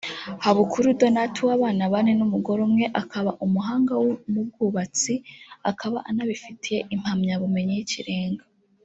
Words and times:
Habukuri 0.43 0.87
Donat 0.99 1.35
w’abana 1.47 1.83
bane 1.93 2.11
n’umugore 2.19 2.59
umwe 2.67 2.85
akaba 3.01 3.31
umuhanga 3.45 3.93
mu 4.31 4.41
bwubatsi 4.47 5.13
akaba 5.71 5.97
anabifitiye 6.09 6.79
impamyabumenyi 6.95 7.73
y’ikirenga 7.75 8.43